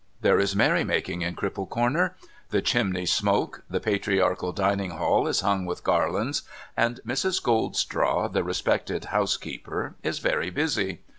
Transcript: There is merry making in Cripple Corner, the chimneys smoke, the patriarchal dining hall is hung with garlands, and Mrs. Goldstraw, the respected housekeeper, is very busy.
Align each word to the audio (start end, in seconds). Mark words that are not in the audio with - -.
There 0.21 0.39
is 0.39 0.55
merry 0.55 0.83
making 0.83 1.21
in 1.21 1.35
Cripple 1.35 1.69
Corner, 1.69 2.15
the 2.49 2.59
chimneys 2.63 3.13
smoke, 3.13 3.61
the 3.69 3.79
patriarchal 3.79 4.51
dining 4.51 4.89
hall 4.89 5.27
is 5.27 5.41
hung 5.41 5.63
with 5.63 5.83
garlands, 5.83 6.41
and 6.75 6.99
Mrs. 7.05 7.39
Goldstraw, 7.39 8.27
the 8.27 8.43
respected 8.43 9.05
housekeeper, 9.13 9.93
is 10.01 10.17
very 10.17 10.49
busy. 10.49 11.01